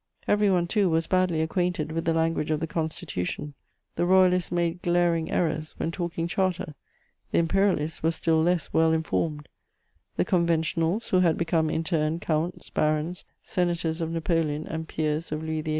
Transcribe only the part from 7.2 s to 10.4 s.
the Imperialists were still less well informed; the